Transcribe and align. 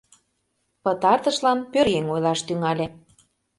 Пытартышлан 0.83 1.59
пӧръеҥ 1.71 2.05
ойлаш 2.13 2.39
тӱҥале. 2.47 2.87